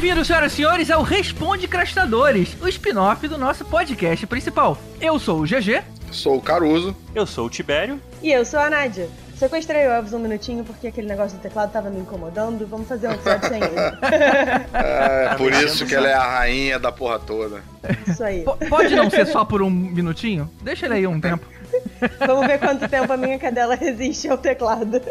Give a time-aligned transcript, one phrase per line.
[0.00, 4.78] Bem-vindos, senhoras e senhores, ao Responde Crastadores, o spin-off do nosso podcast principal.
[5.00, 5.82] Eu sou o GG.
[6.12, 6.94] Sou o Caruso.
[7.12, 8.00] Eu sou o Tibério.
[8.22, 9.08] E eu sou a Nádia.
[9.34, 12.64] Sequestrei o Elvis um minutinho porque aquele negócio do teclado tava me incomodando.
[12.68, 13.74] Vamos fazer um episódio sem ele.
[14.72, 17.60] É, por isso que ela é a rainha da porra toda.
[18.06, 18.44] Isso aí.
[18.44, 20.48] P- pode não ser só por um minutinho?
[20.62, 21.44] Deixa ele aí um tempo.
[22.24, 25.00] Vamos ver quanto tempo a minha cadela resiste ao teclado.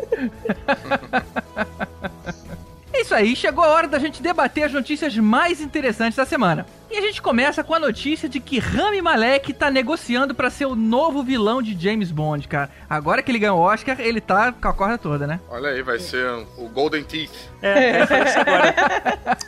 [3.08, 6.66] É isso aí, chegou a hora da gente debater as notícias mais interessantes da semana.
[6.92, 10.66] E a gente começa com a notícia de que Rami Malek tá negociando pra ser
[10.66, 12.70] o novo vilão de James Bond, cara.
[12.90, 15.40] Agora que ele ganhou o Oscar, ele tá com a corda toda, né?
[15.50, 16.28] Olha aí, vai ser
[16.58, 17.32] o Golden Teeth.
[17.62, 18.76] É, é isso agora.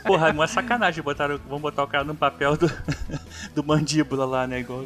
[0.06, 1.04] Porra, é uma sacanagem.
[1.04, 2.72] Botaram, vamos botar o cara no papel do,
[3.54, 4.60] do mandíbula lá, né?
[4.60, 4.84] Igual.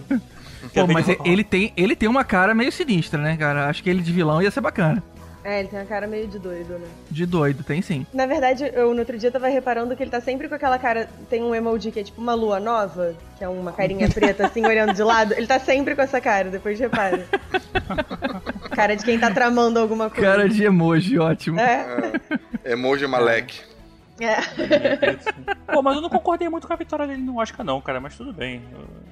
[0.72, 3.68] Pô, mas ele tem, ele tem uma cara meio sinistra, né, cara?
[3.68, 5.00] Acho que ele de vilão ia ser bacana.
[5.44, 6.86] É, ele tem uma cara meio de doido, né?
[7.10, 8.06] De doido, tem sim.
[8.14, 11.06] Na verdade, eu no outro dia tava reparando que ele tá sempre com aquela cara.
[11.28, 14.64] Tem um emoji que é tipo uma lua nova, que é uma carinha preta assim,
[14.66, 15.34] olhando de lado.
[15.34, 17.26] Ele tá sempre com essa cara, depois repara.
[18.74, 20.26] cara de quem tá tramando alguma coisa.
[20.26, 21.60] Cara de emoji, ótimo.
[21.60, 22.12] É.
[22.64, 23.73] Emoji Malek.
[24.20, 24.36] É.
[25.72, 28.00] Pô, mas eu não concordei muito com a vitória dele no Oscar, não, cara.
[28.00, 28.62] Mas tudo bem.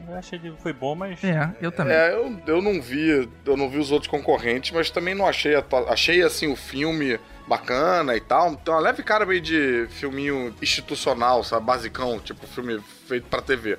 [0.08, 1.22] Eu achei que foi bom, mas.
[1.25, 1.95] É, eu também.
[1.95, 5.55] É, eu, eu não vi, eu não vi os outros concorrentes, mas também não achei,
[5.89, 8.55] achei assim o filme bacana e tal.
[8.56, 13.78] Tem uma leve cara meio de filminho institucional, sabe, basicão, tipo filme feito pra TV.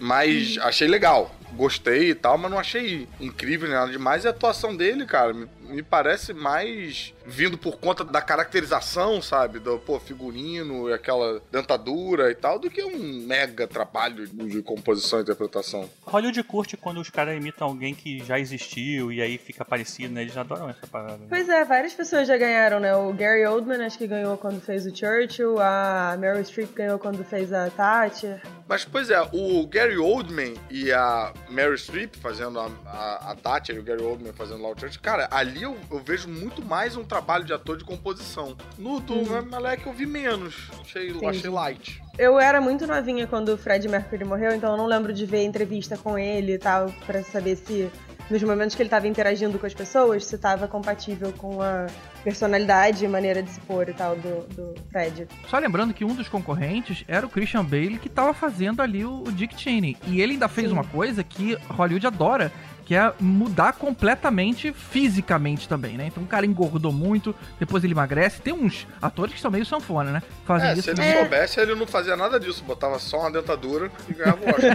[0.00, 4.24] Mas achei legal, gostei e tal, mas não achei incrível nem nada demais.
[4.24, 5.34] E a atuação dele, cara,
[5.70, 9.58] me, parece mais vindo por conta da caracterização, sabe?
[9.58, 15.20] Do pô, figurino e aquela dentadura e tal, do que um mega trabalho de composição
[15.20, 15.88] e interpretação.
[16.06, 20.22] Hollywood curte quando os caras imitam alguém que já existiu e aí fica parecido, né?
[20.22, 21.18] Eles adoram essa parada.
[21.18, 21.26] né?
[21.28, 22.94] Pois é, várias pessoas já ganharam, né?
[22.94, 27.24] O Gary Oldman acho que ganhou quando fez o Churchill, a Meryl Streep ganhou quando
[27.24, 28.40] fez a Thatcher.
[28.68, 33.76] Mas, pois é, o Gary Oldman e a Meryl Streep fazendo a, a, a Thatcher
[33.76, 36.96] e o Gary Oldman fazendo lá o Church, cara, ali eu, eu vejo muito mais
[36.96, 38.56] um trabalho de ator de composição.
[38.78, 39.42] No do Uhum.
[39.50, 40.54] Malek eu vi menos.
[40.80, 42.02] Achei, achei light.
[42.18, 45.44] Eu era muito novinha quando o Fred Mercury morreu, então eu não lembro de ver
[45.44, 47.90] entrevista com ele e tal, pra saber se
[48.30, 51.86] nos momentos que ele tava interagindo com as pessoas, se tava compatível com a
[52.22, 55.26] personalidade e maneira de se pôr e tal do, do Fred.
[55.48, 59.24] Só lembrando que um dos concorrentes era o Christian Bale, que tava fazendo ali o,
[59.26, 59.96] o Dick Cheney.
[60.06, 60.74] E ele ainda fez Sim.
[60.74, 62.52] uma coisa que Hollywood adora,
[62.90, 66.08] que é mudar completamente fisicamente também, né?
[66.08, 68.40] Então o cara engordou muito, depois ele emagrece.
[68.42, 70.20] Tem uns atores que são meio sanfona, né?
[70.44, 70.82] Fazem É, isso.
[70.82, 71.16] se ele também.
[71.18, 72.64] soubesse, ele não fazia nada disso.
[72.64, 74.74] Botava só uma dentadura e ganhava o Oscar.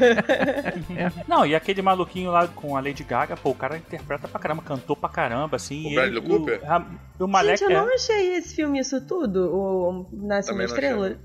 [1.28, 4.62] Não, e aquele maluquinho lá com a Lady Gaga, pô, o cara interpreta pra caramba,
[4.64, 5.92] cantou pra caramba, assim.
[5.92, 6.62] O Bradley ele- Cooper?
[6.64, 6.86] O, a-
[7.20, 7.82] o Malek Gente, eu é.
[7.86, 11.06] não achei esse filme isso tudo, o Nasce uma não Estrela.
[11.08, 11.18] achei.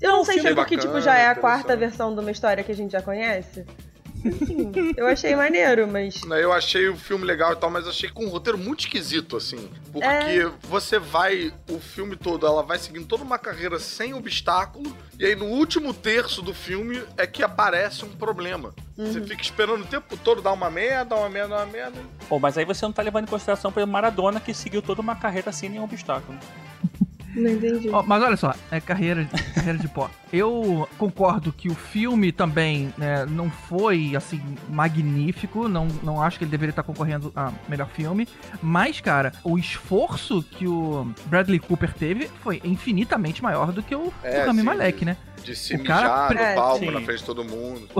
[0.00, 2.30] Eu não sei se é filme porque, tipo, já é a quarta versão de uma
[2.30, 3.66] história que a gente já conhece.
[4.24, 6.20] Enfim, eu achei maneiro, mas...
[6.22, 9.68] Eu achei o filme legal e tal, mas achei com um roteiro muito esquisito, assim.
[9.92, 10.50] Porque É.
[10.62, 15.34] você vai, o filme todo, ela vai seguindo toda uma carreira sem obstáculo, e aí
[15.36, 18.74] no último terço do filme é que aparece um problema.
[18.96, 22.00] Você fica esperando o tempo todo dar uma merda, uma merda, uma merda.
[22.28, 25.00] Pô, mas aí você não tá levando em consideração, por exemplo, Maradona, que seguiu toda
[25.00, 26.36] uma carreira sem nenhum obstáculo.
[27.34, 27.88] Não entendi.
[27.90, 30.10] Ó, mas olha só, é carreira, carreira de pó.
[30.32, 35.68] Eu concordo que o filme também né, não foi, assim, magnífico.
[35.68, 38.28] Não, não acho que ele deveria estar concorrendo a melhor filme.
[38.62, 44.12] Mas, cara, o esforço que o Bradley Cooper teve foi infinitamente maior do que o,
[44.22, 45.16] É, o Rami Malek, né?
[45.48, 46.90] De se O cara mijar pre- no É, palco sim.
[46.90, 47.88] na frente de todo mundo.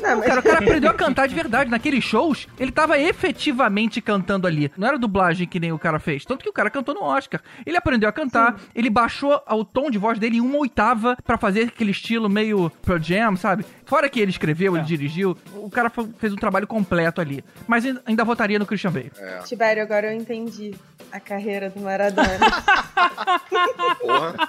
[0.00, 1.68] Não, Não, cara, o cara aprendeu a cantar de verdade.
[1.70, 4.70] Naqueles shows, ele tava efetivamente cantando ali.
[4.76, 6.24] Não era dublagem que nem o cara fez.
[6.24, 7.40] Tanto que o cara cantou no Oscar.
[7.66, 11.36] Ele aprendeu a cantar, ele baixou o tom de voz dele em uma oitava pra
[11.36, 13.66] fazer aquele estilo meio Pro Jam, sabe?
[13.88, 14.86] Fora que ele escreveu, ele É.
[14.86, 17.42] dirigiu, o cara fez um trabalho completo ali.
[17.66, 19.10] Mas ainda- votaria no Christian Bale.
[19.16, 20.74] É, Tibério, agora eu entendi
[21.10, 22.28] a carreira do Maradona.
[24.00, 24.48] porra.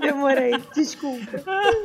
[0.00, 1.42] Demorei, desculpa.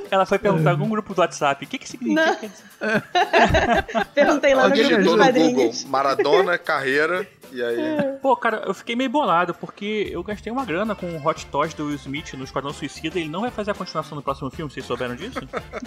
[0.10, 2.50] Ela foi perguntar em algum grupo do WhatsApp, o que que significa?
[2.80, 4.04] Não.
[4.16, 5.72] Perguntei lá Ela no grupo dos no Google.
[5.88, 7.78] Maradona, carreira, e aí.
[8.22, 11.74] Pô, cara, eu fiquei meio bolado, porque eu gastei uma grana com o Hot Toys
[11.74, 14.50] do Will Smith no Esquadrão Suicida e ele não vai fazer a continuação no próximo
[14.50, 15.40] filme, vocês souberam disso?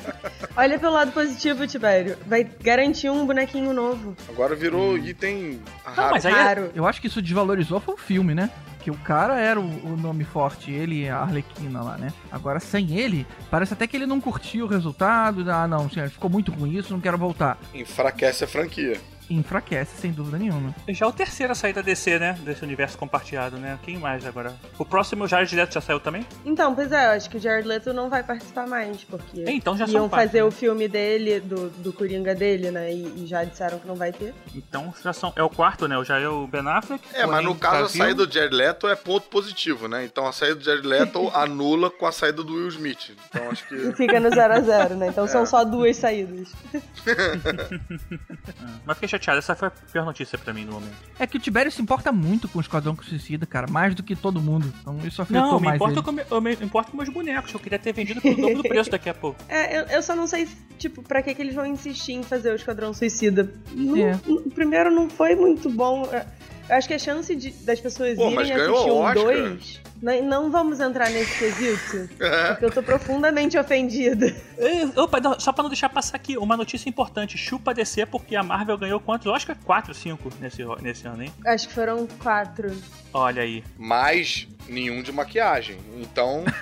[0.57, 2.17] Olha pelo lado positivo, Tibério.
[2.27, 4.17] Vai garantir um bonequinho novo.
[4.29, 6.11] Agora virou item raro.
[6.13, 6.71] mas aí- Raro.
[6.75, 8.51] Eu acho que isso desvalorizou foi o filme, né?
[8.81, 12.13] Que o cara era o, o nome forte, ele e a Arlequina lá, né?
[12.31, 15.45] Agora, sem ele, parece até que ele não curtiu o resultado.
[15.51, 17.59] Ah, não, senhor, ficou muito ruim isso, não quero voltar.
[17.75, 18.97] Enfraquece a franquia.
[19.29, 20.75] Enfraquece, sem dúvida nenhuma.
[20.89, 22.39] Já é o terceiro a sair da DC, né?
[22.45, 23.79] Desse universo compartilhado, né?
[23.83, 24.55] Quem mais agora?
[24.79, 26.27] O próximo, o Jared Leto já saiu também?
[26.45, 29.51] Então, pois é, eu acho que o Jared Leto não vai participar mais, porque É,
[29.53, 30.45] então já iam fazer né?
[30.45, 32.93] o filme dele, do, do Coringa dele, né?
[32.93, 34.35] E, e já disseram que não vai ter.
[34.55, 35.33] Então já são.
[35.37, 35.97] É o quarto, né?
[36.05, 37.03] Já é o Ben Affleck.
[37.15, 40.05] É, mas no caso a saída do Jared Leto é ponto positivo, né?
[40.05, 43.13] Então a saída do Jared Leto anula com a saída do Will Smith.
[43.29, 43.93] Então acho E que.
[43.97, 45.09] fica no 0 a 0 né?
[45.09, 45.29] Então É.
[45.29, 46.53] são só duas saídas.
[48.85, 50.95] Mas fiquei chateado, essa foi a pior notícia pra mim no momento.
[51.19, 54.15] É que o Tibério se importa muito com o Esquadrão Suicida, cara, mais do que
[54.17, 54.73] todo mundo.
[54.81, 56.25] Então isso afetou Não, me mais importa, ele.
[56.25, 57.53] com, eu me importa com meus bonecos.
[57.53, 59.39] Eu queria ter vendido pelo dobro do preço daqui a pouco.
[59.49, 60.49] É, eu, eu só não sei,
[60.79, 63.53] tipo, pra que, que eles vão insistir em fazer o Esquadrão Suicida.
[63.73, 64.19] Não- É.
[64.27, 66.09] O primeiro não foi muito bom.
[66.69, 69.15] Eu acho que a chance de- das pessoas Pô, irem assistir um Oscar.
[69.25, 69.81] 2.
[70.03, 72.09] Não, não vamos entrar nesse quesito.
[72.23, 72.49] É.
[72.53, 74.35] Porque eu tô profundamente ofendida.
[74.97, 77.39] Opa, não, só pra não deixar passar aqui, uma notícia importante.
[77.39, 79.27] Chupa DC porque a Marvel ganhou quantos?
[79.27, 79.57] Oscar?
[79.65, 81.33] 4, 5 nesse, nesse ano, hein?
[81.45, 82.75] Acho que foram quatro.
[83.13, 83.65] Olha aí.
[83.79, 85.79] Mas nenhum de maquiagem.
[86.01, 86.45] Então,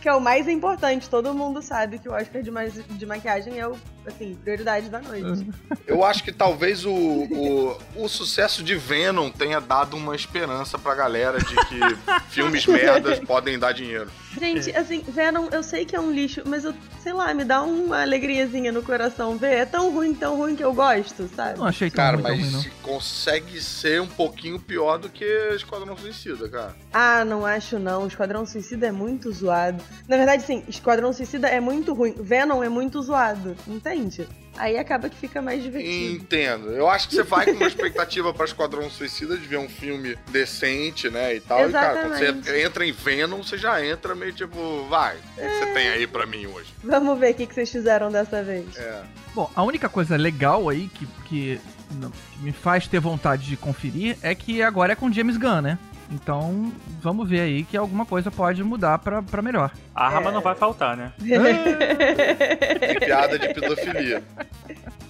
[0.00, 1.08] Que é o mais importante.
[1.08, 5.00] Todo mundo sabe que o Oscar de, ma de maquiagem é o, assim, prioridade da
[5.00, 5.46] noite.
[5.86, 10.94] eu acho que talvez o, o, o sucesso de Venom tenha dado uma esperança pra
[10.94, 11.78] galera de que
[12.30, 14.10] filmes merdas podem dar dinheiro.
[14.38, 17.62] Gente, assim, Venom, eu sei que é um lixo, mas eu, sei lá, me dá
[17.62, 19.52] uma alegriazinha no coração ver.
[19.58, 21.58] É tão ruim, tão ruim que eu gosto, sabe?
[21.58, 22.70] Não achei tão Cara, ruim, tão mas ruim, não.
[22.82, 25.24] consegue ser um pouquinho pior do que
[25.54, 26.74] Esquadrão Suicida, cara.
[26.92, 28.06] Ah, não acho não.
[28.06, 29.82] Esquadrão Suicida é muito zoado.
[30.08, 32.14] Na verdade, sim, Esquadrão Suicida é muito ruim.
[32.18, 34.26] Venom é muito zoado, entende?
[34.62, 36.14] Aí acaba que fica mais divertido.
[36.22, 36.70] Entendo.
[36.70, 40.16] Eu acho que você vai com uma expectativa pra Esquadrão Suicida de ver um filme
[40.30, 41.68] decente, né, e tal.
[41.68, 42.44] E, cara, quando Exatamente.
[42.46, 45.88] você entra em Venom, você já entra meio tipo, vai, o que que você tem
[45.88, 46.72] aí pra mim hoje?
[46.84, 48.76] Vamos ver o que, que vocês fizeram dessa vez.
[48.76, 49.02] É.
[49.34, 51.60] Bom, a única coisa legal aí que, que
[52.00, 55.60] não- que me faz ter vontade de conferir é que agora é com James Gunn,
[55.60, 55.78] né?
[56.12, 56.70] Então,
[57.00, 59.70] vamos ver aí que alguma coisa pode mudar pra, pra melhor.
[59.94, 60.32] A arma É.
[60.34, 61.12] não vai faltar, né?
[63.00, 64.22] Piada de pedofilia.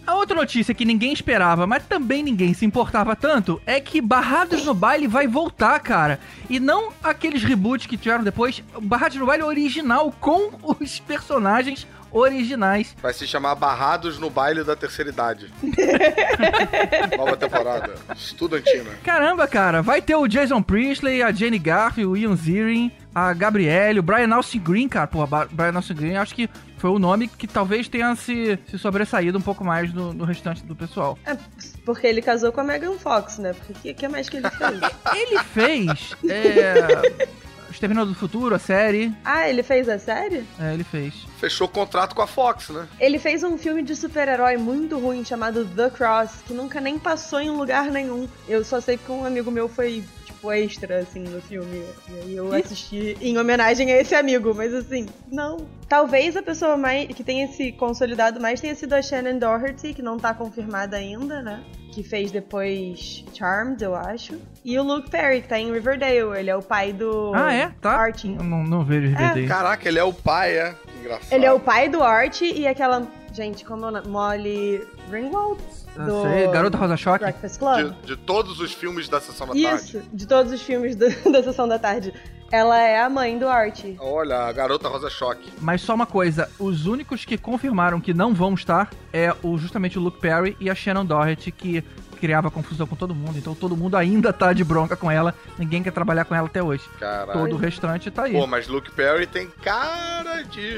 [0.07, 4.65] A outra notícia que ninguém esperava, mas também ninguém se importava tanto, é que Barrados
[4.65, 6.19] no Baile vai voltar, cara.
[6.51, 10.51] E não aqueles reboots que tiveram depois, Barrados no Baile original com
[10.81, 12.95] os personagens originais.
[13.01, 15.53] Vai se chamar Barrados no Baile da Terceira Idade.
[17.17, 17.95] Nova temporada.
[18.15, 18.91] Estudantina.
[19.03, 24.01] Caramba, cara, vai ter o Jason Priestley, a Jenny Garfield, o Ian Ziering, a Gabrielle,
[24.01, 25.07] o Brian Austin Green, cara.
[25.07, 26.49] Pô, Brian Austin Green acho que
[26.79, 30.65] foi o nome que talvez tenha se, se sobressaído um pouco mais no, no restante
[30.65, 31.17] do pessoal.
[31.25, 31.37] É,
[31.85, 33.53] porque ele casou com a Megan Fox, né?
[33.53, 34.81] Porque o que, que mais que ele fez?
[35.15, 36.17] Ele fez.
[36.29, 37.29] É.
[37.73, 39.13] Exterminador do Futuro, a série.
[39.25, 40.45] ah, ele fez a série?
[40.59, 41.15] É, ele fez.
[41.39, 42.87] Fechou contrato com a Fox, né?
[43.01, 47.41] Ele fez um filme de super-herói muito ruim chamado The Cross, que nunca nem passou
[47.41, 48.29] em lugar nenhum.
[48.49, 50.05] Eu só sei porque um amigo meu foi,
[50.43, 51.85] tipo, extra, assim, no filme.
[52.09, 55.59] E aí eu assisti em homenagem a esse amigo, mas assim, não.
[55.89, 60.03] Talvez a pessoa mais que tenha se consolidado mais tenha sido a Shannon Doherty, que
[60.03, 61.63] não tá confirmada ainda, né?
[61.93, 64.39] Que fez depois Charmed, eu acho.
[64.65, 66.39] E o Luke Perry, que tá em Riverdale.
[66.39, 67.71] Ele é o pai do Ah, é?
[67.81, 67.91] Tá.
[67.93, 68.35] Archie.
[68.35, 69.47] Eu não, não vejo Riverdale.
[69.47, 70.75] Caraca, ele é o pai, é?
[70.87, 71.33] Que engraçado.
[71.33, 73.07] Ele é o pai do Archie e aquela.
[73.33, 74.09] Gente, como é o nome?
[74.09, 75.59] Molly Ringwald?
[75.97, 77.21] Eu Do sei, Garota Rosa Choque.
[77.25, 77.95] Breakfast Club?
[78.03, 79.67] De, de todos os filmes da Sessão da Tarde.
[79.85, 82.13] Isso, de todos os filmes do- da Sessão da Tarde.
[82.51, 83.97] Ela é a mãe do Archie.
[83.99, 85.51] Olha, a Garota Rosa Choque.
[85.61, 89.99] Mas só uma coisa, os únicos que confirmaram que não vão estar é o, justamente
[89.99, 91.83] o Luke Perry e a Shannon Doherty, que
[92.23, 93.37] criava confusão com todo mundo.
[93.37, 95.35] Então todo mundo ainda tá de bronca com ela.
[95.59, 96.89] Ninguém quer trabalhar com ela até hoje.
[97.01, 97.33] Caralho.
[97.37, 98.35] Todo o restante tá aí.
[98.35, 100.73] Pô, mas Luke Perry tem cara de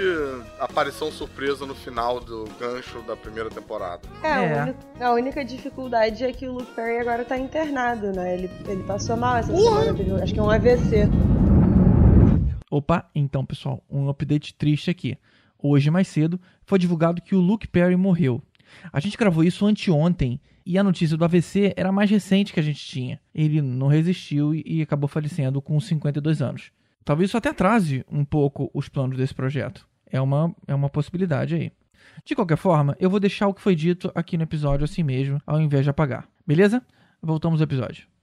[0.58, 4.00] aparição surpresa no final do gancho da primeira temporada.
[4.22, 4.58] É, É.
[4.58, 8.32] A, única, a única dificuldade é que o Luke Perry agora tá internado, né?
[8.32, 11.10] Ele, ele passou mal essa semana, teve, acho que é um AVC.
[12.70, 15.18] Opa, então pessoal, um update triste aqui.
[15.62, 18.42] Hoje, mais cedo, foi divulgado que o Luke Perry morreu.
[18.92, 22.60] A gente gravou isso anteontem e a notícia do AVC era a mais recente que
[22.60, 23.20] a gente tinha.
[23.34, 26.70] Ele não resistiu e acabou falecendo com 52 anos.
[27.04, 29.86] Talvez isso até atrase um pouco os planos desse projeto.
[30.10, 31.72] É uma, é uma possibilidade aí.
[32.24, 35.40] De qualquer forma, eu vou deixar o que foi dito aqui no episódio assim mesmo,
[35.46, 36.28] ao invés de apagar.
[36.46, 36.82] Beleza?
[37.20, 38.13] Voltamos ao episódio.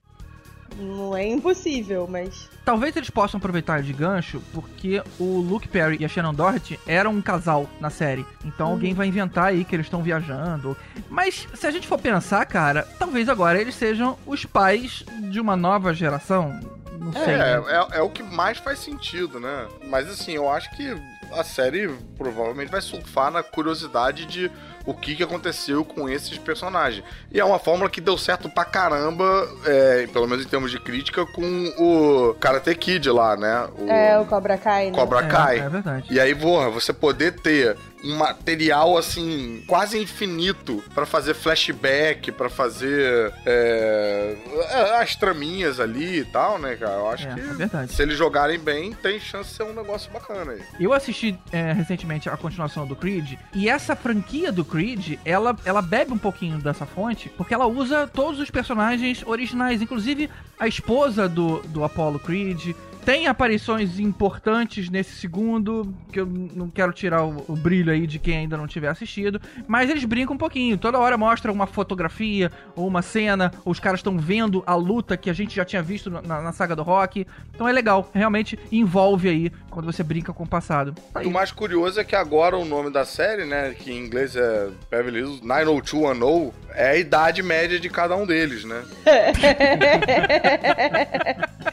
[0.78, 2.48] Não é impossível, mas.
[2.64, 7.12] Talvez eles possam aproveitar de gancho porque o Luke Perry e a Shannon Doherty eram
[7.12, 8.24] um casal na série.
[8.44, 8.72] Então Uhum.
[8.74, 10.76] alguém vai inventar aí que eles estão viajando.
[11.10, 15.56] Mas se a gente for pensar, cara, talvez agora eles sejam os pais de uma
[15.56, 16.58] nova geração.
[17.00, 17.34] Não sei.
[17.34, 19.66] É, é, é o que mais faz sentido, né?
[19.88, 20.96] Mas assim, eu acho que
[21.32, 24.50] a série provavelmente vai surfar na curiosidade de
[24.84, 27.04] o que, que aconteceu com esses personagens.
[27.30, 30.78] E é uma fórmula que deu certo pra caramba, é, pelo menos em termos de
[30.80, 31.42] crítica, com
[31.78, 33.68] o Karate Kid lá, né?
[33.78, 33.88] O...
[33.88, 34.92] É, o Cobra Kai, né?
[34.98, 35.58] Cobra Kai.
[35.58, 36.06] É, é verdade.
[36.10, 42.50] E aí, porra, você poder ter um material assim quase infinito para fazer flashback, para
[42.50, 44.36] fazer é,
[44.70, 46.94] é, as traminhas ali e tal, né, cara?
[46.94, 47.92] Eu acho É, que é verdade.
[47.92, 50.62] se eles jogarem bem, tem chance de ser um negócio bacana aí.
[50.80, 55.82] Eu assisti é, recentemente a continuação do Creed e essa franquia do Creed, ela, ela
[55.82, 61.28] bebe um pouquinho dessa fonte porque ela usa todos os personagens originais, inclusive a esposa
[61.28, 62.74] do, do Apollo Creed.
[63.04, 68.18] Tem aparições importantes nesse segundo, que eu não quero tirar o, o brilho aí de
[68.18, 70.78] quem ainda não tiver assistido, mas eles brincam um pouquinho.
[70.78, 75.28] Toda hora mostra uma fotografia ou uma cena, os caras estão vendo a luta que
[75.28, 77.26] a gente já tinha visto na, na saga do Rock.
[77.52, 80.94] Então é legal, realmente envolve aí quando você brinca com o passado.
[81.14, 81.26] Aí.
[81.26, 84.68] O mais curioso é que agora o nome da série, né, que em inglês é
[84.90, 88.82] Beverly Hills 90210, é a idade média de cada um deles, né?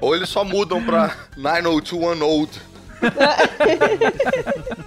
[0.00, 2.60] Ou eles só mudam pra 90210.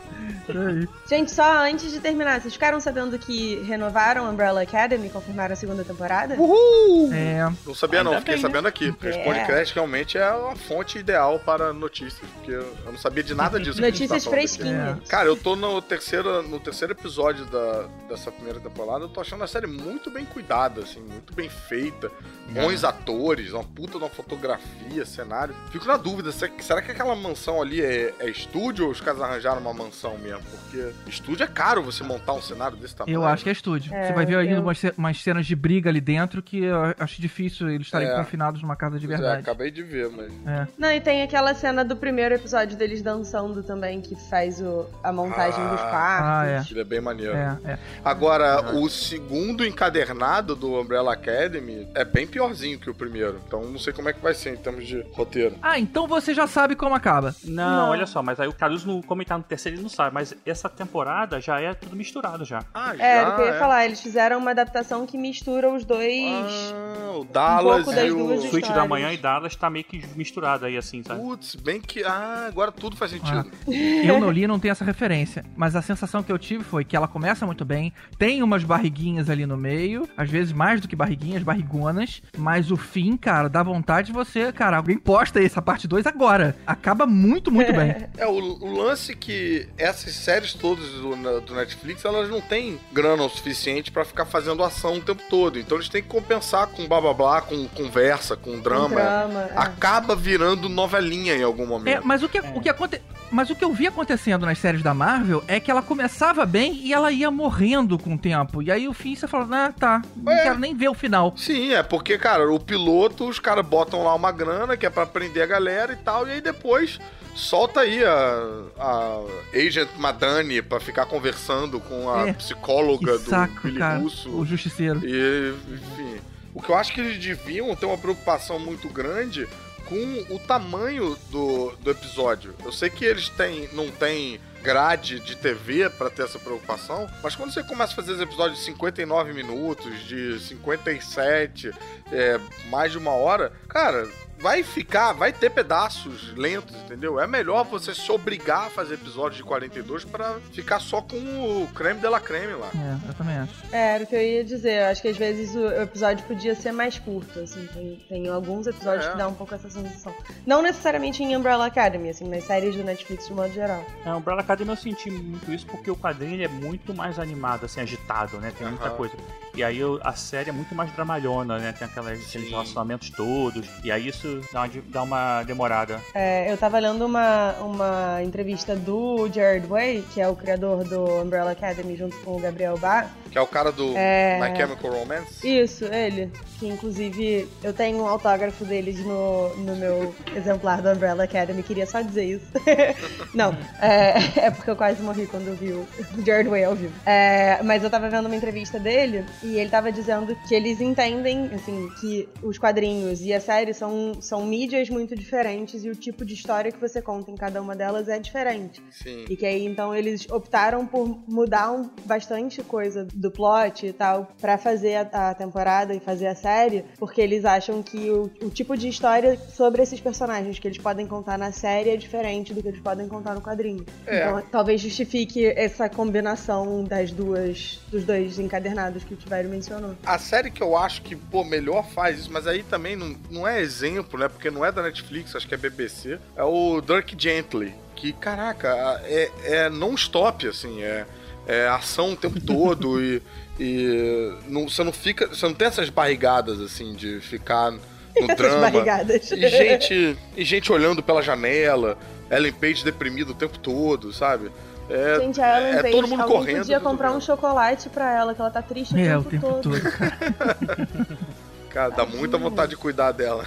[1.08, 5.84] Gente, só antes de terminar, vocês ficaram sabendo que renovaram Umbrella Academy, confirmaram a segunda
[5.84, 6.36] temporada?
[6.36, 7.12] Uhul!
[7.14, 8.50] É, Não sabia não, Ainda fiquei bem, né?
[8.50, 8.92] sabendo aqui.
[8.92, 9.10] Porque É.
[9.12, 13.60] esse podcast realmente é a fonte ideal para notícias, porque eu não sabia de nada
[13.60, 13.78] disso.
[13.80, 14.98] a Notícias tá fresquinhas.
[15.08, 19.44] Cara, eu tô no terceiro, no terceiro episódio da, dessa primeira temporada, eu tô achando
[19.44, 22.12] a série muito bem cuidada, assim, muito bem feita,
[22.50, 25.56] bons atores, uma puta de uma fotografia, cenário.
[25.72, 29.22] Fico na dúvida, se- será que aquela mansão ali é, é estúdio ou os caras
[29.22, 30.42] arranjaram uma mansão mesmo?
[30.52, 33.16] Porque estúdio é caro você montar um cenário desse tamanho.
[33.16, 33.94] eu acho que é estúdio.
[33.94, 36.64] É, você vai ver ali eu- umas, ce- umas cenas de briga ali dentro que
[36.64, 38.16] eu acho difícil eles estarem É.
[38.16, 39.42] confinados numa casa de é, verdade.
[39.42, 40.32] acabei de ver, mas...
[40.46, 40.68] É.
[40.78, 45.12] Não, e tem aquela cena do primeiro episódio deles dançando também, que faz o, a
[45.12, 45.68] montagem Ah.
[45.70, 46.28] dos quartos.
[46.30, 46.64] Ah, é.
[46.72, 47.36] Ele é bem maneiro.
[47.36, 47.80] É, é.
[48.04, 53.40] Agora, o segundo encadernado do Umbrella Academy é bem piorzinho que o primeiro.
[53.48, 55.56] Então não sei como é que vai ser em termos de roteiro.
[55.62, 57.36] Ah, então você já sabe como acaba.
[57.44, 57.90] Não, Não.
[57.90, 60.70] olha só, mas aí o Caruso no comentário no terceiro ele não sabe, mas essa
[60.70, 62.64] temporada já é tudo misturado já.
[62.74, 63.04] Ah, já?
[63.04, 66.74] É, era o que eu ia falar, eles fizeram uma adaptação que mistura os dois.
[66.74, 68.50] Ah, o Dallas pouco das e duas o...
[68.50, 68.88] Suíte da.
[68.88, 71.20] Manhã e Dallas tá meio que misturado aí assim, sabe?
[71.20, 72.04] Putz, bem que...
[72.04, 73.52] Ah, agora tudo faz sentido.
[73.68, 75.44] Eu não li e não tenho essa referência.
[75.56, 79.30] Mas a sensação que eu tive foi que ela começa muito bem, tem umas barriguinhas
[79.30, 83.62] ali no meio, às vezes mais do que barriguinhas, barrigonas, mas o fim, cara, dá
[83.62, 86.56] vontade de você, cara, alguém posta essa parte 2 agora.
[86.66, 88.08] Acaba muito, muito bem.
[88.18, 93.24] É, o, o lance que essas séries todas do, do Netflix, elas não têm grana
[93.24, 95.58] o suficiente pra ficar fazendo ação o tempo todo.
[95.60, 98.88] Então eles têm que compensar com blá blá blá, com conversa, com drama.
[98.88, 99.54] Um drama, é.
[99.56, 102.02] Acaba virando novelinha em algum É, momento.
[102.06, 103.02] mas o que, o que aconte...
[103.32, 106.76] Mas o que eu vi acontecendo nas séries da Marvel é que ela começava bem
[106.84, 108.62] e ela ia morrendo com o tempo.
[108.62, 110.44] E aí o fim você fala, ah, tá, não É.
[110.44, 111.34] quero nem ver o final.
[111.36, 115.06] Sim, é porque, cara, o piloto, os caras botam lá uma grana que é pra
[115.06, 117.00] prender a galera e tal, e aí depois
[117.36, 119.20] solta aí a, a
[119.54, 124.00] Agent Madani pra ficar conversando com a É, psicóloga Que do saco, Billy cara.
[124.00, 124.30] Russo.
[124.30, 125.02] O justiceiro.
[125.04, 126.16] E, enfim.
[126.54, 129.48] O que eu acho que eles deviam ter uma preocupação muito grande
[129.88, 132.54] com o tamanho do, do episódio.
[132.64, 137.36] Eu sei que eles têm, não têm grade de TV pra ter essa preocupação, mas
[137.36, 141.72] quando você começa a fazer os episódios de 59 minutos, de 57,
[142.12, 142.40] é,
[142.70, 144.08] mais de uma hora, cara,
[144.40, 147.20] vai ficar, vai ter pedaços lentos, entendeu?
[147.20, 151.68] É melhor você se obrigar a fazer episódios de 42 pra ficar só com o
[151.74, 152.70] creme de la creme lá.
[152.76, 153.54] É, eu também acho.
[153.72, 154.82] É, era o que eu ia dizer.
[154.84, 157.68] Eu acho que às vezes o episódio podia ser mais curto, assim.
[157.74, 159.12] Tem, tem alguns episódios É.
[159.12, 160.14] que dá um pouco essa sensação.
[160.46, 163.84] Não necessariamente em Umbrella Academy, assim, nas séries do Netflix de modo geral.
[164.06, 167.66] É, Umbrella Academy eu senti muito isso porque o quadrinho ele é muito mais animado,
[167.66, 168.52] assim, agitado, né?
[168.58, 169.16] Tem muita coisa.
[169.58, 171.72] E aí a série é muito mais dramalhona, né?
[171.72, 173.68] Tem aquelas, aqueles relacionamentos todos.
[173.84, 176.00] E aí isso dá uma, dá uma demorada.
[176.14, 181.04] É, eu tava lendo uma, uma entrevista do Jared Way, que é o criador do
[181.24, 183.10] Umbrella Academy, junto com o Gabriel Bar.
[183.32, 184.40] Que é o cara do É.
[184.40, 185.48] My Chemical Romance.
[185.48, 186.32] Isso, ele.
[186.60, 191.86] Que inclusive eu tenho um autógrafo deles no, no meu exemplar do Umbrella Academy, queria
[191.86, 192.48] só dizer isso.
[193.34, 195.88] Não, é, é porque eu quase morri quando eu vi o
[196.26, 196.94] Jared Way ao vivo.
[197.06, 201.50] É, mas eu tava vendo uma entrevista dele e ele tava dizendo que eles entendem,
[201.54, 206.26] assim, que os quadrinhos e a série são, são mídias muito diferentes e o tipo
[206.26, 208.82] de história que você conta em cada uma delas é diferente.
[208.92, 209.26] Sim.
[209.30, 214.28] E que aí, então, eles optaram por mudar um- bastante coisa do plot e tal
[214.40, 218.50] pra fazer a, a temporada e fazer a série, porque eles acham que o, o
[218.50, 222.62] tipo de história sobre esses personagens que eles podem contar na série é diferente do
[222.62, 223.86] que eles podem contar no quadrinho.
[224.06, 224.20] É.
[224.20, 229.96] Então talvez justifique essa combinação das duas, dos dois encadernados que o Tibério mencionou.
[230.06, 233.48] A série que eu acho que, pô, melhor faz isso, mas aí também não, não
[233.48, 234.28] é exemplo, né?
[234.28, 236.20] Porque não é da Netflix, acho que é BBC.
[236.36, 237.74] É o Dirk Gently.
[237.96, 241.08] Que, caraca, é, é non-stop, assim, é,
[241.48, 243.22] é ação o tempo todo e,
[243.60, 245.28] e não, você não fica.
[245.28, 247.80] Você não tem essas barrigadas, assim, de ficar no
[248.16, 248.60] Essas drama.
[248.70, 249.32] barrigadas.
[249.32, 251.98] E gente, e gente olhando pela janela,
[252.30, 254.52] Ellen Page deprimido o tempo todo, sabe?
[254.90, 256.58] É, Gente, a Ellen é Page, todo mundo alguém correndo.
[256.60, 259.48] podia comprar um chocolate pra ela, que ela tá triste o, É, tempo, o tempo
[259.48, 259.62] todo.
[259.64, 259.82] todo.
[261.70, 263.46] Cara, dá muita vontade de cuidar dela.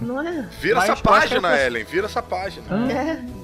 [0.00, 0.46] Não é?
[0.60, 2.66] Vira Mas essa página, por- Ellen, vira essa página.
[2.92, 3.39] É.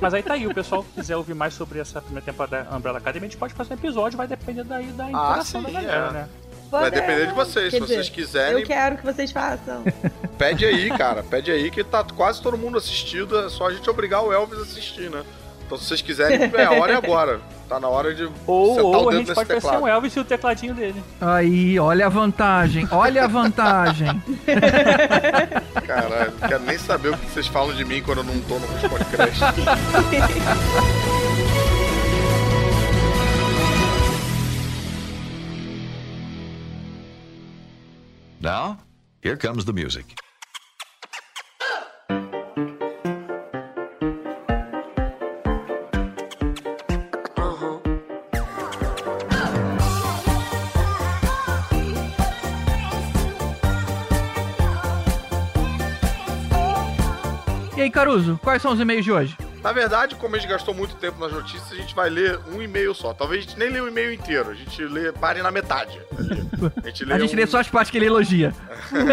[0.00, 2.76] Mas aí tá aí, o pessoal que quiser ouvir mais sobre essa primeira temporada da
[2.76, 5.80] Umbrella Academy, a gente pode fazer um episódio, vai depender daí da interação sim, da
[5.80, 6.12] galera, é.
[6.12, 6.28] né?
[6.70, 7.06] Vai Podemos.
[7.06, 7.70] depender de vocês.
[7.70, 9.84] Quer Se vocês dizer, quiserem, Eu quero que vocês façam.
[10.36, 11.22] pede aí, cara.
[11.22, 13.38] Pede aí que tá quase todo mundo assistido.
[13.38, 15.22] É só a gente obrigar o Elvis a assistir, né?
[15.66, 17.40] Então, se vocês quiserem, é a hora é agora.
[17.68, 19.82] Tá na hora de Ou, sentar o ou a gente nesse pode teclado.
[19.82, 21.02] um Elvis e o tecladinho dele.
[21.20, 24.22] Aí, olha a vantagem, olha a vantagem.
[25.84, 28.60] Caralho, não quero nem saber o que vocês falam de mim quando eu não tô
[28.60, 29.40] no podcast.
[38.40, 38.78] Now,
[39.22, 40.14] here comes the music.
[58.06, 59.36] Caruso, quais são os e-mails de hoje?
[59.64, 62.62] Na verdade, como a gente gastou muito tempo nas notícias, a gente vai ler um
[62.62, 63.12] e-mail só.
[63.12, 66.00] Talvez a gente nem lê o e-mail inteiro, a gente lê, pare na metade.
[66.82, 68.54] A gente lê, A gente um- lê só as partes que ele elogia.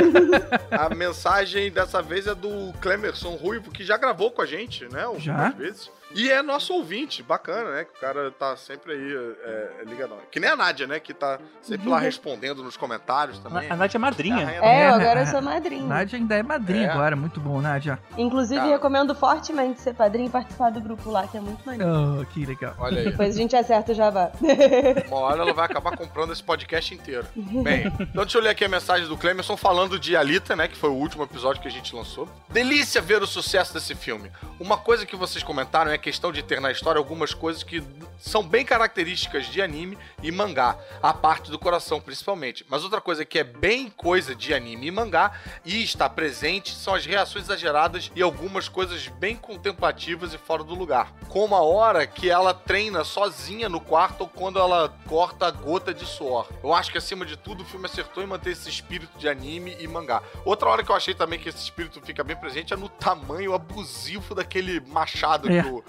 [0.71, 5.01] A mensagem dessa vez é do Clemerson Ruivo, que já gravou com a gente, né?
[5.03, 5.49] Algumas Já?
[5.49, 5.89] vezes.
[6.13, 7.83] E é nosso ouvinte, bacana, né?
[7.85, 10.17] Que o cara tá sempre aí é, é, ligadão.
[10.31, 10.99] Que nem a Nádia, né?
[10.99, 13.69] Que tá sempre lá respondendo nos comentários também.
[13.69, 14.49] A Nádia é madrinha.
[14.49, 15.23] É, É, eu agora é.
[15.23, 15.83] eu sou madrinha.
[15.85, 16.89] Nádia ainda é madrinha É.
[16.91, 17.99] agora, muito bom, Nádia.
[18.17, 18.71] Inclusive, Cara.
[18.71, 22.21] recomendo fortemente ser padrinho e participar do grupo lá, que é muito maneiro.
[22.21, 22.75] Oh, que legal.
[22.77, 23.05] Olha aí.
[23.09, 24.31] Depois a gente acerta o jabá.
[25.07, 27.25] Uma hora ela vai acabar comprando esse podcast inteiro.
[27.35, 30.67] Bem, então deixa eu ler aqui a mensagem do Clemerson falando de Alita, né?
[30.67, 32.27] Que foi o último episódio que a gente lançou.
[32.49, 34.31] Delícia ver o sucesso desse filme.
[34.59, 37.81] Uma coisa que vocês comentaram é questão de ter na história algumas coisas que
[38.19, 42.65] são bem características de anime e mangá, a parte do coração principalmente.
[42.69, 45.31] Mas outra coisa que é bem coisa de anime e mangá
[45.63, 50.75] e está presente são as reações exageradas e algumas coisas bem contemplativas e fora do
[50.75, 51.13] lugar.
[51.29, 55.93] Como a hora que ela treina sozinha no quarto ou quando ela corta a gota
[55.93, 56.49] de suor.
[56.61, 59.77] Eu acho que acima de tudo o filme acertou em manter esse espírito de anime
[59.79, 60.21] e mangá.
[60.43, 63.53] Outra hora que eu achei também que esse espírito fica bem presente é no tamanho
[63.53, 65.61] abusivo daquele machado É.
[65.61, 65.83] que o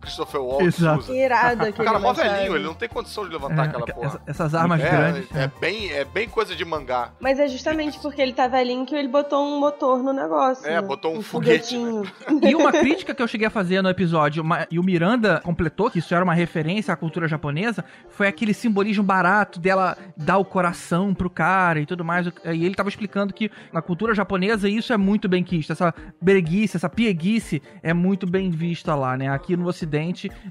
[0.00, 0.98] Christopher Waltz Exato.
[1.00, 1.14] usa.
[1.16, 4.06] Irado O cara é mó velhinho, ele não tem condição de levantar É, aquela porra.
[4.06, 5.34] essa- essas armas é, grandes.
[5.34, 7.10] É, bem, é bem coisa de mangá.
[7.20, 10.66] Mas é justamente porque ele tá velhinho que ele botou um motor no negócio.
[10.66, 10.82] É, né?
[10.82, 12.04] botou um foguete, foguetinho.
[12.48, 15.90] E uma crítica que eu cheguei a fazer no episódio, uma- e o Miranda completou
[15.90, 20.44] que isso era uma referência à cultura japonesa, foi aquele simbolismo barato dela dar o
[20.44, 22.26] coração pro cara e tudo mais.
[22.26, 25.72] E ele tava explicando que na cultura japonesa isso é muito bem quisto.
[25.72, 29.28] Essa breguice, essa pieguice é muito bem vista lá, né?
[29.28, 29.85] Aqui no ocidente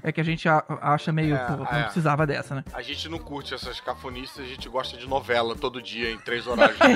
[0.02, 1.82] é que a gente a- acha meio, É, pô, não é.
[1.84, 2.64] precisava dessa, né?
[2.72, 6.46] A gente não curte essas cafonices, a gente gosta de novela todo dia, em três
[6.46, 6.78] horários.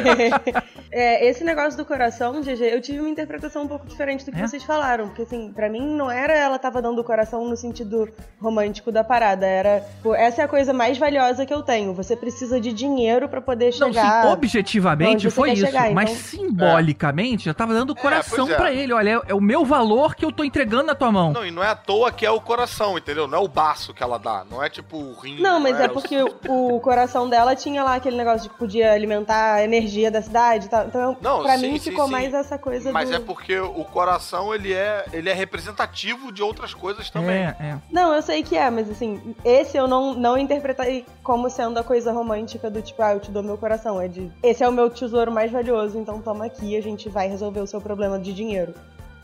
[0.92, 4.40] É, esse negócio do coração, GG, eu tive uma interpretação um pouco diferente do que
[4.40, 4.46] É?
[4.46, 5.06] vocês falaram.
[5.06, 8.08] Porque, assim, pra mim não era ela tava dando o coração no sentido
[8.40, 9.46] romântico da parada.
[9.46, 11.94] Era, pô, essa é a coisa mais valiosa que eu tenho.
[11.94, 14.22] Você precisa de dinheiro pra poder Não, chegar.
[14.24, 18.56] sim, objetivamente foi isso, chegar, mas então- simbolicamente já tava dando o coração pois é.
[18.56, 18.92] pra ele.
[18.92, 21.32] Olha, é, é o meu valor que eu tô entregando na tua mão.
[21.32, 23.26] Não, e não é à toa que é o coração, entendeu?
[23.26, 25.40] Não é o baço que ela dá, não é tipo o rim.
[25.40, 28.58] Não, mas é, o- porque o, o coração dela tinha lá aquele negócio de que
[28.58, 30.86] podia alimentar a energia da cidade e tal.
[30.86, 32.12] Então, Não, pra sim, mim, sim, ficou sim.
[32.12, 33.16] mais essa coisa Mas do...
[33.16, 37.36] é porque o coração, ele é, ele é representativo de outras coisas também.
[37.36, 37.78] É, é.
[37.90, 41.84] Não, eu sei que é, mas assim, esse eu não, não interpretei como sendo a
[41.84, 44.00] coisa romântica do tipo, ah, eu te dou meu coração.
[44.00, 47.28] É de, esse é o meu tesouro mais valioso, então toma aqui, a gente vai
[47.28, 48.74] resolver o seu problema de dinheiro.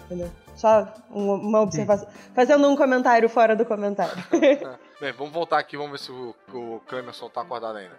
[0.07, 0.31] Entendeu?
[0.57, 2.09] Só um- uma observação.
[2.35, 4.12] Fazendo um comentário fora do comentário.
[4.99, 7.95] Bem, vamos voltar aqui, vamos ver se o, o Clemerson tá acordado ainda.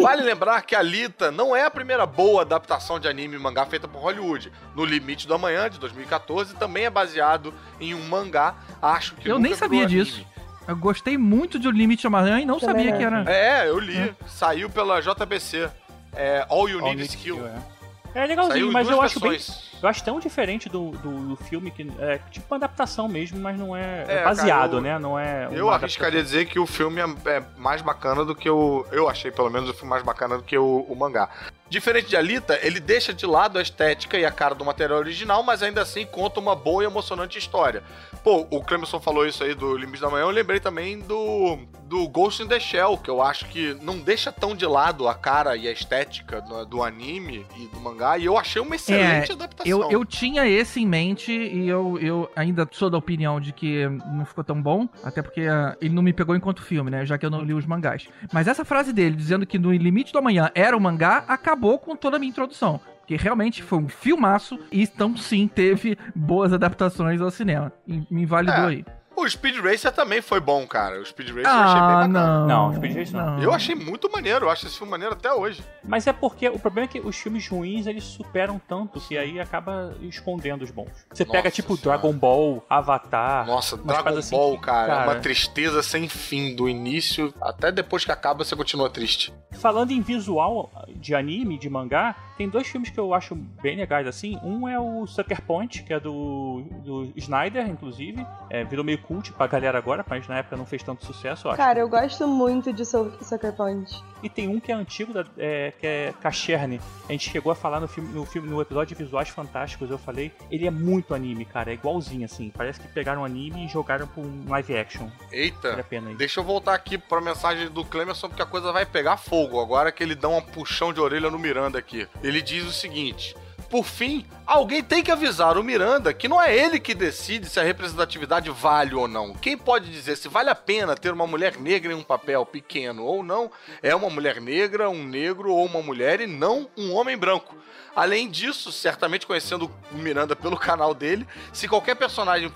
[0.00, 3.88] Vale lembrar que Alita não é a primeira boa adaptação de anime e mangá feita
[3.88, 4.52] por Hollywood.
[4.76, 9.34] No Limite do Amanhã, de 2014, também é baseado em um mangá, acho que Eu
[9.34, 10.14] nunca nem sabia disso.
[10.14, 10.28] anime.
[10.68, 13.24] Eu gostei muito de O Limite do Amanhã e não Também sabia não.
[13.24, 13.34] que era.
[13.64, 14.14] É, eu li.
[14.28, 15.68] Saiu pela JBC.
[16.14, 17.44] É All You All Need Need is Skill.
[17.46, 17.77] é.
[18.14, 19.38] É legalzinho, mas eu acho bem.
[19.80, 23.56] Eu acho tão diferente do, do, do filme que é tipo uma adaptação mesmo, mas
[23.58, 24.98] não é, é É, baseado, cara, eu- né?
[24.98, 25.48] Não é.
[25.52, 28.84] Eu arriscaria dizer que o filme é, é mais bacana do que o.
[28.90, 31.28] Eu achei, pelo menos, o filme mais bacana do que o, o mangá.
[31.70, 35.42] Diferente de Alita, ele deixa de lado a estética e a cara do material original,
[35.42, 37.82] mas ainda assim conta uma boa e emocionante história.
[38.24, 42.08] Pô, o Clemerson falou isso aí do Limite da Manhã, eu lembrei também do, do
[42.08, 45.56] Ghost in the Shell, que eu acho que não deixa tão de lado a cara
[45.56, 49.70] e a estética do, do anime e do mangá, e eu achei uma excelente adaptação.
[49.70, 53.86] Eu, eu tinha esse em mente e eu, eu ainda sou da opinião de que
[54.12, 57.04] não ficou tão bom, até porque ah, ele não me pegou enquanto filme, né?
[57.04, 58.08] Já que eu não li os mangás.
[58.32, 61.96] Mas essa frase dele, dizendo que no Limite do Amanhã era o mangá, acabou com
[61.96, 62.80] toda a minha introdução.
[63.06, 67.72] Que realmente foi um filmaço e então sim teve boas adaptações ao cinema.
[67.86, 68.66] E me invalidou É.
[68.66, 68.84] aí.
[69.18, 71.00] O Speed Racer também foi bom, cara.
[71.00, 72.38] O Speed Racer eu achei bem Ah, bacana.
[72.46, 72.46] não.
[72.68, 73.42] Não, Speed Racer não.
[73.42, 75.62] Eu achei muito maneiro, eu acho esse filme maneiro até hoje.
[75.82, 79.40] Mas é porque o problema é que os filmes ruins eles superam tanto que aí
[79.40, 80.88] acaba escondendo os bons.
[81.12, 81.98] Você Nossa pega tipo Senhora.
[81.98, 83.46] Dragon Ball, Avatar.
[83.46, 86.54] Nossa, Dragon assim Ball, que, cara, é cara, uma tristeza sem fim.
[86.54, 89.32] Do início até depois que acaba, você continua triste.
[89.52, 94.06] Falando em visual de anime, de mangá, tem dois filmes que eu acho bem legais
[94.06, 94.38] assim.
[94.42, 98.24] Um é o Sucker Punch, que é do, do Snyder, inclusive.
[98.50, 101.50] É, virou meio cult pra galera agora, mas na época não fez tanto sucesso, eu
[101.52, 101.56] acho.
[101.56, 104.00] Cara, eu gosto muito de Su- Sucker Punch.
[104.22, 106.80] E tem um que é antigo, da- é, que é Cacherne.
[107.08, 109.96] A gente chegou a falar no filme, no filme, no episódio de Visuais Fantásticos, eu
[109.98, 112.52] falei, ele é muito anime, cara, é igualzinho, assim.
[112.54, 115.06] Parece que pegaram um anime e jogaram pra um live action.
[115.06, 115.82] Vale a Eita.
[115.84, 116.18] pena isso.
[116.18, 119.60] Deixa eu voltar aqui pra mensagem do Clemerson, porque a coisa vai pegar fogo.
[119.60, 122.06] Agora que ele dá um puxão de orelha no Miranda aqui.
[122.22, 123.34] Ele diz o seguinte.
[123.70, 127.60] Por fim, alguém tem que avisar o Miranda que não é ele que decide se
[127.60, 129.34] a representatividade vale ou não.
[129.34, 133.04] Quem pode dizer se vale a pena ter uma mulher negra em um papel pequeno
[133.04, 133.50] ou não
[133.82, 137.54] é uma mulher negra, um negro ou uma mulher e não um homem branco.
[137.94, 142.50] Além disso, certamente conhecendo o Miranda pelo canal dele, se qualquer personagem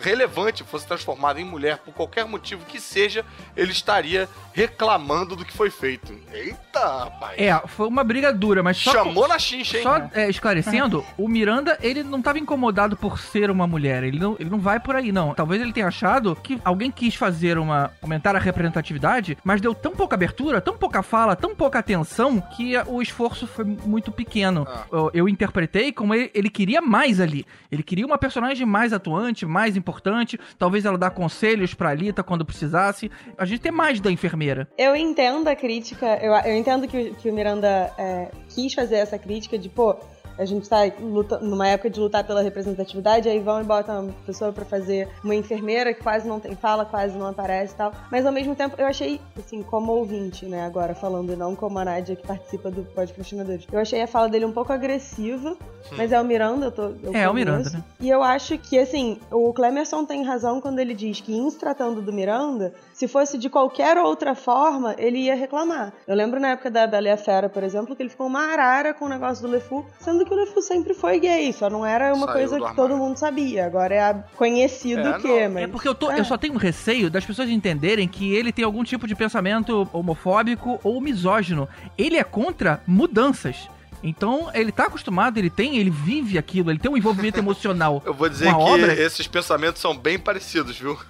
[0.00, 3.24] relevante fosse transformado em mulher por qualquer motivo que seja,
[3.56, 6.12] ele estaria reclamando do que foi feito.
[6.32, 7.38] Eita, rapaz.
[7.38, 8.92] É, foi uma briga dura, mas só.
[8.92, 9.82] Chamou na xincha, hein?
[9.82, 14.02] Só é, esclarecendo, o Miranda, ele não tava incomodado por ser uma mulher.
[14.02, 15.34] Ele não, ele não vai por aí, não.
[15.34, 17.92] Talvez ele tenha achado que alguém quis fazer uma.
[18.02, 22.74] aumentar a representatividade, mas deu tão pouca abertura, tão pouca fala, tão pouca atenção, que
[22.86, 24.66] o esforço foi muito pequeno.
[24.68, 24.84] Ah.
[24.90, 27.46] Eu, eu interpretei como ele, ele queria mais ali.
[27.70, 30.38] Ele queria uma personagem mais atuante, mais importante.
[30.58, 33.10] Talvez ela dar conselhos pra Alita quando precisasse.
[33.36, 34.68] A gente tem mais da enfermeira.
[34.76, 38.96] Eu entendo a crítica, eu, eu entendo que, o- que o Miranda é, quis fazer
[38.96, 39.96] essa crítica de, pô,
[40.38, 44.12] a gente tá luta, numa época de lutar pela representatividade, aí vão e botam uma
[44.24, 47.92] pessoa pra fazer uma enfermeira que quase não tem fala, quase não aparece e tal.
[48.08, 51.76] Mas ao mesmo tempo, eu achei, assim, como ouvinte, né, agora falando, e não como
[51.80, 53.66] a Nádia que participa do Podcastinadores.
[53.72, 55.56] Eu achei a fala dele um pouco agressiva,
[55.96, 56.82] mas é o Miranda, eu tô.
[57.02, 57.34] Eu É, é o.
[57.34, 57.84] Miranda, né?
[58.00, 61.58] E eu acho que, assim, o Clemerson tem razão quando ele diz que, em se
[61.58, 65.92] tratando do Miranda, se fosse de qualquer outra forma, ele ia reclamar.
[66.06, 68.40] Eu lembro na época da Bela e a Fera, por exemplo, que ele ficou uma
[68.40, 71.84] arara com o negócio do LeFou, sendo que o LeFou sempre foi gay, só não
[71.84, 73.66] era uma Saiu coisa que todo mundo sabia.
[73.66, 75.54] Agora é conhecido É, que, não.
[75.54, 75.64] mas...
[75.64, 76.20] É porque eu, tô, É.
[76.20, 79.88] eu só tenho um receio das pessoas entenderem que ele tem algum tipo de pensamento
[79.92, 81.68] homofóbico ou misógino.
[81.96, 83.68] Ele é contra mudanças.
[84.02, 88.02] Então, ele tá acostumado, ele tem, ele vive aquilo, ele tem um envolvimento emocional.
[88.06, 90.98] Eu vou dizer que obra- esses pensamentos são bem parecidos, viu?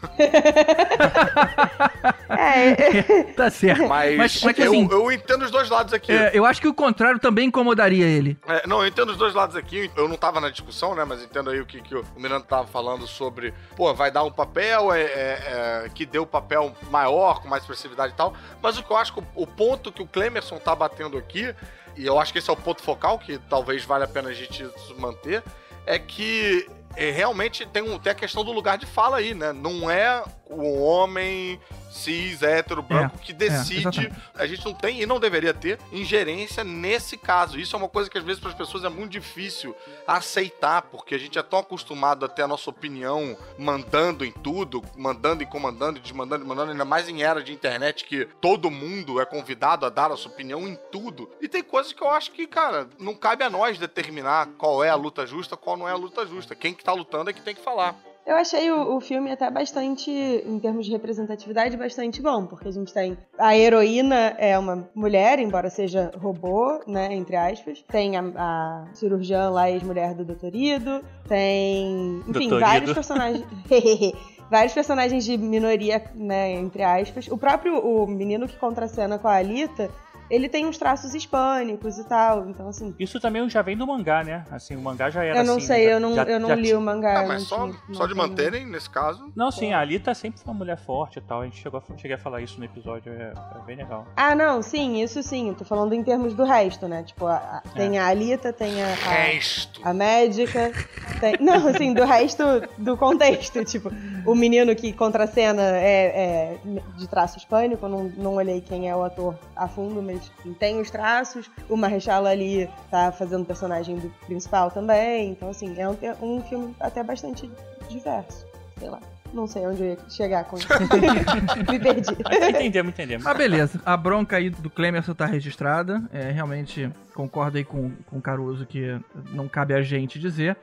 [2.31, 3.89] É, Mas, tá certo.
[3.89, 6.13] Mas- mas que eu, assim- eu entendo os dois lados aqui.
[6.13, 8.39] É, eu acho que o contrário também incomodaria ele.
[8.47, 9.91] É, não, eu entendo os dois lados aqui.
[9.97, 11.05] Eu não tava na discussão, né?
[11.05, 13.53] Mas entendo aí o que, que o Miranda tava falando sobre.
[13.77, 18.13] Pô, vai dar um papel é, é, é, que deu papel maior, com mais expressividade
[18.13, 18.35] e tal.
[18.63, 21.55] Mas o que eu acho que o, o ponto que o Clemerson tá batendo aqui,
[21.99, 24.33] e eu acho que esse é o ponto focal, que talvez valha a pena a
[24.33, 24.65] gente
[24.97, 25.43] manter,
[25.85, 29.53] é que é, realmente tem, um, tem a questão do lugar de fala aí, né?
[29.53, 31.61] Não é o homem
[31.99, 33.81] cis, hétero, branco que decide.
[33.81, 34.13] exatamente.
[34.35, 37.59] a gente não tem e não deveria ter ingerência nesse caso.
[37.59, 39.75] Isso é uma coisa que às vezes para as pessoas é muito difícil
[40.07, 44.83] aceitar, porque a gente é tão acostumado a ter a nossa opinião mandando em tudo,
[44.97, 49.21] mandando e comandando, desmandando e mandando, ainda mais em era de internet que todo mundo
[49.21, 51.31] é convidado a dar a sua opinião em tudo.
[51.41, 54.91] E tem coisas que eu acho que, cara, não cabe a nós determinar qual é
[54.91, 56.55] a luta justa, qual não é a luta justa.
[56.55, 57.97] Quem que tá lutando é que tem que falar.
[58.29, 62.71] Eu achei o, o filme até bastante, em termos de representatividade, bastante bom, porque a
[62.71, 63.17] gente tem.
[63.39, 67.15] A heroína é uma mulher, embora seja robô, né?
[67.15, 67.83] Entre aspas.
[67.89, 71.03] Tem a, a cirurgiã lá, ex-mulher do Doutorido.
[71.27, 72.23] Tem.
[72.29, 72.61] Enfim, Doutorido.
[72.61, 73.47] vários personagens.
[74.51, 77.29] vários personagens de minoria, né, entre aspas.
[77.29, 79.91] O próprio o menino que contracena com a Alita,
[80.31, 82.95] ele tem uns traços hispânicos e tal, então assim...
[82.99, 84.45] Isso também já vem do mangá, né?
[84.51, 85.93] Assim, o mangá já era Eu não assim, sei, né?
[85.95, 87.21] eu não, Já- eu não já li tinha- o mangá.
[87.21, 89.33] Ah, mas não só, tinha- não só de manterem, nesse caso.
[89.35, 91.41] Não, sim, a Alita sempre foi uma mulher forte e tal.
[91.41, 94.07] A gente chegou a, cheguei a falar isso no episódio, é, é bem legal.
[94.17, 95.49] Ah, não, sim, isso sim.
[95.49, 97.03] Eu tô falando em termos do resto, né?
[97.03, 99.81] Tipo, a- a- tem a Alita, tem a, a, Resto.
[99.85, 100.73] a médica.
[101.21, 101.37] Tem...
[101.41, 102.43] Não, assim, do resto
[102.77, 103.65] do contexto.
[103.65, 103.91] Tipo,
[104.27, 106.59] o menino que contracena é, é
[106.97, 107.89] de traço hispânico.
[107.89, 111.51] Não, não olhei quem é o ator a fundo, mas enfim, tem os traços.
[111.69, 115.31] O Marechal ali tá fazendo o personagem do principal também.
[115.31, 117.51] Então, assim, é um, é um filme até bastante
[117.89, 118.47] diverso.
[118.79, 119.01] Sei lá.
[119.33, 120.69] Não sei onde eu ia chegar com isso.
[121.71, 122.13] Me perdi.
[122.51, 123.27] Entendemos, entendemos.
[123.27, 123.81] Ah, beleza.
[123.85, 126.03] A bronca aí do Clemerson tá registrada.
[126.13, 128.99] É, realmente concordo aí com, com o Caruso que
[129.33, 130.57] não cabe a gente dizer.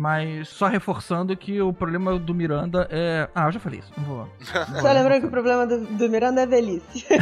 [0.00, 3.28] Mas só reforçando que o problema do Miranda é.
[3.34, 3.92] Ah, eu já falei isso.
[3.96, 4.16] Não vou.
[4.18, 4.26] não
[4.74, 7.04] vou- Só lembrando que o problema do, do Miranda é velhice.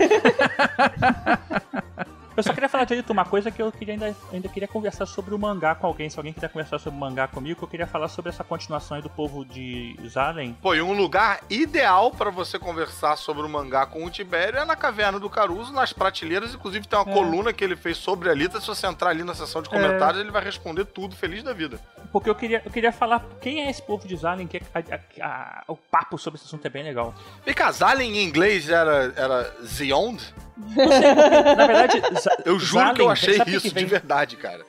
[2.37, 5.35] Eu só queria falar de uma coisa que eu queria ainda, ainda queria conversar sobre
[5.35, 6.11] o mangá com alguém.
[6.11, 9.03] Se alguém quiser conversar sobre o mangá comigo, eu queria falar sobre essa continuação aí
[9.03, 10.53] do povo de Zalen.
[10.61, 14.65] Pô, e um lugar ideal pra você conversar sobre o mangá com o Tibério é
[14.67, 16.53] na Caverna do Caruso, nas prateleiras.
[16.55, 17.15] Inclusive tem uma É.
[17.15, 18.61] coluna que ele fez sobre a Alita.
[18.61, 21.81] Se você entrar ali na seção de comentários, ele vai responder tudo, feliz da vida.
[22.13, 24.79] Porque eu queria, eu queria falar quem é esse povo de Zalen, que a-
[25.25, 27.15] a- a- o papo sobre esse assunto é bem legal.
[27.47, 30.35] Vem cá, Zalen em inglês era, era Zioned?
[30.57, 32.03] Na verdade,
[32.45, 34.65] Eu juro que eu Zalen, achei isso de verdade, cara.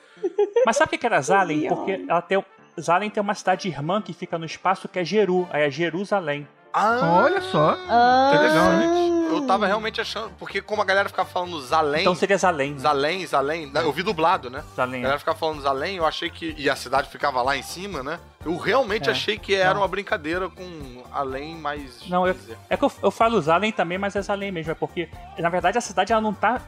[0.66, 1.68] Mas sabe o que era Zalen?
[1.68, 2.44] Porque ela tem,
[2.78, 6.46] Zalen tem uma cidade irmã que fica no espaço que é Jeru, aí é Jerusalém.
[6.72, 7.76] Ah, Olha só.
[7.88, 9.08] Ah, Interessante.
[9.30, 10.30] Eu tava realmente achando.
[10.38, 12.02] Porque como a galera ficava falando Zalém.
[12.02, 12.78] Então seria Zalém.
[12.78, 13.70] Zalém, Zalém.
[13.74, 14.62] Eu vi dublado, né?
[14.72, 15.02] A Zalém.
[15.02, 16.54] galera ficava falando Zalém, eu achei que.
[16.58, 18.18] E a cidade ficava lá em cima, né?
[18.44, 19.12] Eu realmente É.
[19.12, 19.80] achei que era Não.
[19.80, 22.08] uma brincadeira com além mais.
[22.08, 22.36] Não, eu-
[22.70, 24.70] É que eu, eu falo Zalem também, mas é Zalém mesmo.
[24.72, 26.60] É porque, na verdade, a cidade ela não tá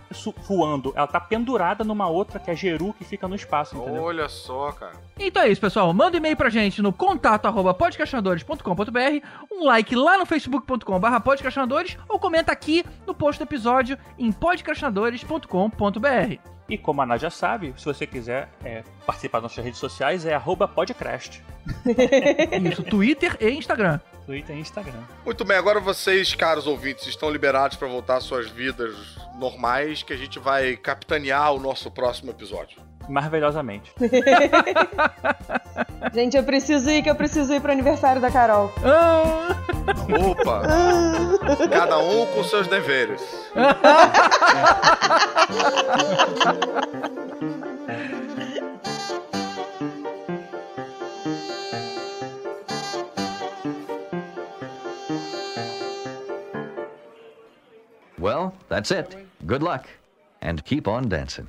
[0.48, 4.02] voando, ela tá pendurada numa outra que é Jeru, que fica no espaço, entendeu?
[4.02, 4.92] Olha só, cara.
[5.18, 5.92] Então é isso, pessoal.
[5.94, 11.96] Manda um e-mail pra gente no contato arroba podcastinadores.com.br, um like lá no facebook.com.br podcastinadores
[12.08, 16.59] ou comenta aqui no post do episódio em podcastinadores.com.br.
[16.70, 20.24] E como a Nádia já sabe, se você quiser é, participar das nossas redes sociais,
[20.24, 21.42] é arroba podcast.
[22.70, 23.98] Isso, Twitter e Instagram.
[24.24, 25.02] Twitter e Instagram.
[25.24, 28.94] Muito bem, agora vocês, caros ouvintes, estão liberados pra voltar às suas vidas
[29.36, 32.89] normais, que a gente vai capitanear o nosso próximo episódio.
[33.08, 33.92] Maravilhosamente.
[36.14, 38.72] Gente, eu preciso ir, que eu preciso ir pro aniversário da Carol.
[38.84, 39.48] Ah,
[40.28, 40.62] Opa!
[41.70, 43.22] Cada um com seus deveres.
[58.18, 59.16] Well, that's it.
[59.46, 59.88] Good luck.
[60.42, 61.48] And keep on dancing.